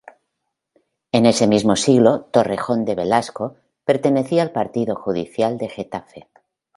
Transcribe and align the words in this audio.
En 1.11 1.27
ese 1.27 1.45
mismo 1.45 1.75
siglo, 1.75 2.21
Torrejón 2.31 2.85
de 2.85 2.95
Velasco 2.95 3.57
pertenecía 3.85 4.41
al 4.41 4.49
partido 4.49 4.95
judicial 4.95 5.59
de 5.59 5.69
Getafe. 5.69 6.27